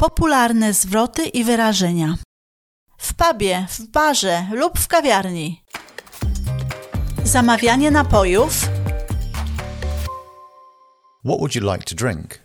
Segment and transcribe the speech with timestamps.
[0.00, 2.16] Popularne zwroty i wyrażenia.
[2.98, 5.64] W pubie, w barze lub w kawiarni.
[7.24, 8.52] Zamawianie napojów.
[11.24, 12.40] What would you like to drink?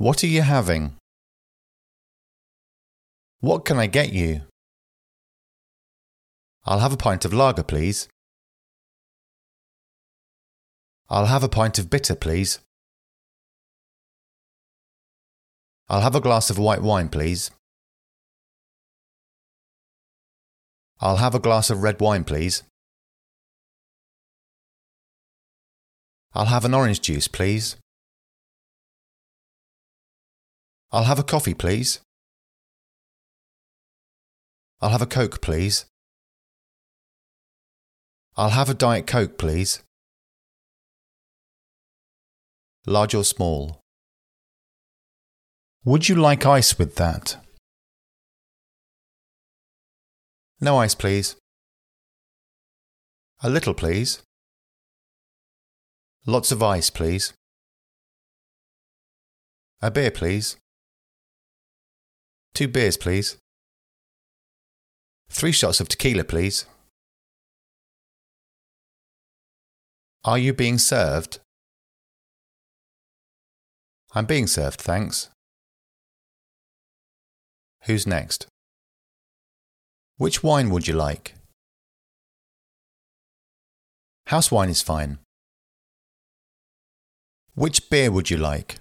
[0.00, 0.90] What are you having?
[3.42, 4.40] What can I get you?
[6.66, 8.08] I'll have a pint of lager, please.
[11.08, 12.67] I'll have a pint of bitter, please.
[15.90, 17.50] I'll have a glass of white wine, please.
[21.00, 22.62] I'll have a glass of red wine, please.
[26.34, 27.76] I'll have an orange juice, please.
[30.92, 32.00] I'll have a coffee, please.
[34.80, 35.86] I'll have a Coke, please.
[38.36, 39.82] I'll have a Diet Coke, please.
[42.86, 43.77] Large or small?
[45.88, 47.38] Would you like ice with that?
[50.60, 51.36] No ice, please.
[53.42, 54.20] A little, please.
[56.26, 57.32] Lots of ice, please.
[59.80, 60.58] A beer, please.
[62.52, 63.38] Two beers, please.
[65.30, 66.66] Three shots of tequila, please.
[70.22, 71.38] Are you being served?
[74.14, 75.30] I'm being served, thanks.
[77.84, 78.46] Who's next?
[80.16, 81.34] Which wine would you like?
[84.26, 85.18] House wine is fine.
[87.54, 88.78] Which beer would you like?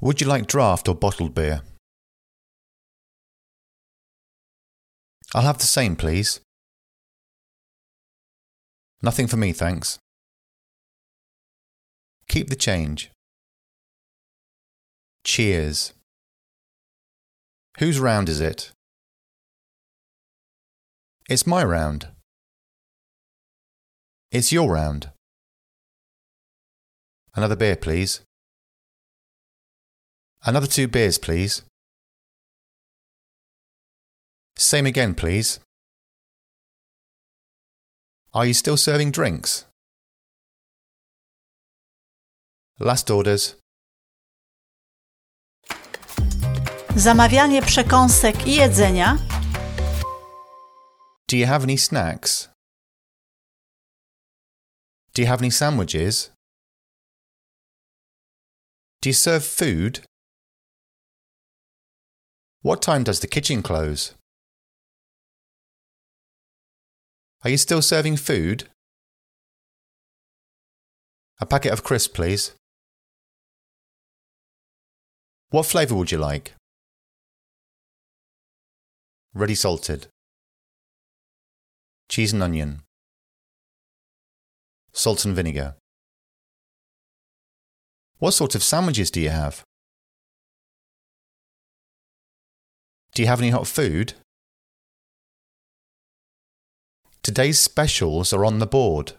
[0.00, 1.62] Would you like draft or bottled beer?
[5.34, 6.40] I'll have the same, please.
[9.02, 9.98] Nothing for me, thanks.
[12.28, 13.10] Keep the change.
[15.24, 15.92] Cheers.
[17.78, 18.72] Whose round is it?
[21.28, 22.08] It's my round.
[24.30, 25.10] It's your round.
[27.34, 28.20] Another beer, please.
[30.44, 31.62] Another two beers, please.
[34.56, 35.60] Same again, please.
[38.34, 39.64] Are you still serving drinks?
[42.78, 43.56] Last orders.
[46.96, 49.16] Zamawianie przekąsek i jedzenia.
[51.28, 52.48] Do you have any snacks?
[55.14, 56.32] Do you have any sandwiches?
[59.02, 60.04] Do you serve food?
[62.62, 64.14] What time does the kitchen close?
[67.44, 68.68] Are you still serving food?
[71.40, 72.52] A packet of crisps, please.
[75.50, 76.54] What flavour would you like?
[79.32, 80.08] Ready salted.
[82.08, 82.82] Cheese and onion.
[84.92, 85.76] Salt and vinegar.
[88.18, 89.62] What sort of sandwiches do you have?
[93.14, 94.14] Do you have any hot food?
[97.22, 99.12] Today's specials are on the board.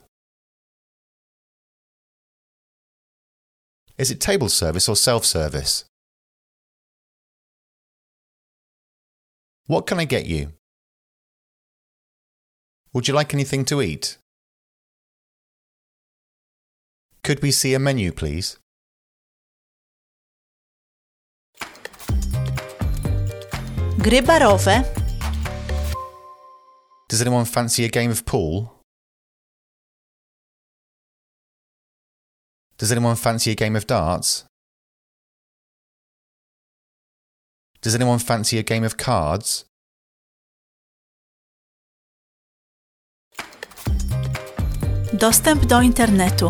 [3.98, 5.86] Is it table service or self service?
[9.68, 10.54] What can I get you?
[12.94, 14.18] Would you like anything to eat?
[17.24, 18.58] Could we see a menu, please?
[24.00, 24.68] Gry barowe.
[24.68, 24.84] Eh?
[27.08, 28.74] Does anyone fancy a game of pool?
[32.78, 34.46] Does anyone fancy a game of darts?
[37.82, 39.66] Does anyone fancy a game of cards?
[45.14, 46.50] Dostęp do internetu.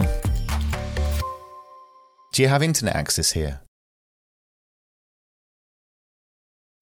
[2.33, 3.61] Do you have internet access here?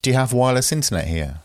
[0.01, 1.41] Do you have wireless internet here?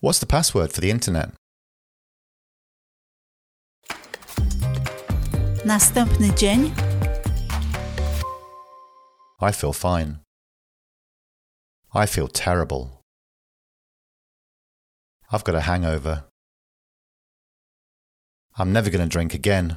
[0.00, 1.30] What's the password for the internet?
[5.64, 6.85] Następny dzień.
[9.38, 10.20] I feel fine.
[11.92, 13.02] I feel terrible.
[15.30, 16.24] I've got a hangover.
[18.56, 19.76] I'm never going to drink again.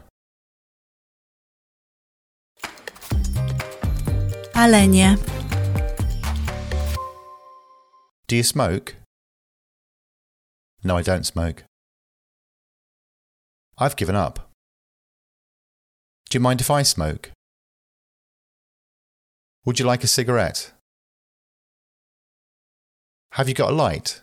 [4.56, 5.16] Ale nie.
[8.28, 8.96] Do you smoke?
[10.84, 11.64] No, I don't smoke.
[13.78, 14.50] I've given up.
[16.30, 17.32] Do you mind if I smoke?
[19.70, 20.72] Would you like a cigarette?
[23.34, 24.20] Have you got a light?